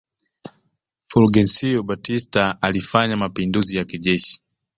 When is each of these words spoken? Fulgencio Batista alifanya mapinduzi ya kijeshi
Fulgencio 1.03 1.83
Batista 1.83 2.61
alifanya 2.61 3.17
mapinduzi 3.17 3.77
ya 3.77 3.85
kijeshi 3.85 4.41